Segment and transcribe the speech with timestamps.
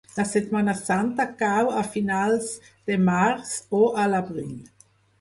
[0.13, 2.51] La Setmana Santa cau a finals
[2.91, 4.55] de març o a l'abril